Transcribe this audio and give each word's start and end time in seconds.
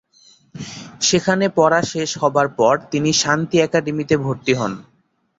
সেখানে 1.01 1.45
পড়া 1.57 1.81
শেষ 1.91 2.09
হবার 2.21 2.47
পর 2.59 2.73
তিনি 2.91 3.09
শান্তি 3.21 3.55
একাডেমিতে 3.59 4.15
ভর্তি 4.17 4.53
হন। 4.59 4.73